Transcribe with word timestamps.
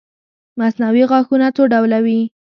مصنوعي 0.59 1.03
غاښونه 1.09 1.47
څو 1.55 1.63
ډوله 1.73 1.99
وي 2.05 2.19